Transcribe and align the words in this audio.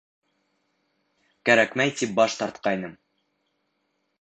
Кәрәкмәй, 1.49 1.93
тип 2.01 2.17
баш 2.21 2.39
тартҡайным. 2.43 2.97